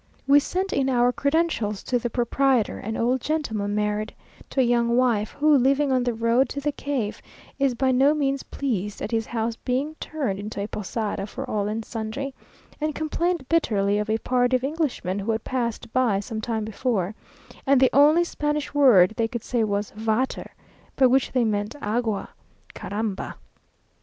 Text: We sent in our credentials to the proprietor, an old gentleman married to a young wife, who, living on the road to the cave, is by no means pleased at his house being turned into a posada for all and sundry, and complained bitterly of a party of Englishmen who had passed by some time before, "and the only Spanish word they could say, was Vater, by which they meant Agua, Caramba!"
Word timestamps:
We 0.25 0.39
sent 0.39 0.73
in 0.73 0.89
our 0.89 1.11
credentials 1.11 1.83
to 1.83 1.99
the 1.99 2.09
proprietor, 2.09 2.79
an 2.79 2.97
old 2.97 3.21
gentleman 3.21 3.75
married 3.75 4.15
to 4.49 4.59
a 4.59 4.63
young 4.63 4.97
wife, 4.97 5.29
who, 5.33 5.55
living 5.55 5.91
on 5.91 6.01
the 6.03 6.13
road 6.15 6.49
to 6.49 6.59
the 6.59 6.71
cave, 6.71 7.21
is 7.59 7.75
by 7.75 7.91
no 7.91 8.15
means 8.15 8.41
pleased 8.41 9.03
at 9.03 9.11
his 9.11 9.27
house 9.27 9.57
being 9.57 9.93
turned 9.99 10.39
into 10.39 10.59
a 10.59 10.65
posada 10.67 11.27
for 11.27 11.47
all 11.47 11.67
and 11.67 11.85
sundry, 11.85 12.33
and 12.81 12.95
complained 12.95 13.47
bitterly 13.47 13.99
of 13.99 14.09
a 14.09 14.17
party 14.17 14.55
of 14.55 14.63
Englishmen 14.63 15.19
who 15.19 15.31
had 15.31 15.43
passed 15.43 15.93
by 15.93 16.19
some 16.19 16.41
time 16.41 16.65
before, 16.65 17.13
"and 17.67 17.79
the 17.79 17.91
only 17.93 18.23
Spanish 18.23 18.73
word 18.73 19.13
they 19.17 19.27
could 19.27 19.43
say, 19.43 19.63
was 19.63 19.91
Vater, 19.91 20.49
by 20.95 21.05
which 21.05 21.31
they 21.31 21.43
meant 21.43 21.75
Agua, 21.79 22.29
Caramba!" 22.73 23.35